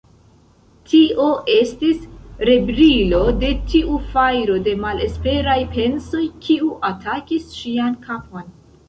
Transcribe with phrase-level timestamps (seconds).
[0.91, 1.25] Tio
[1.55, 1.99] estis
[2.49, 8.51] rebrilo de tiu fajro de malesperaj pensoj, kiu atakis ŝian kapon.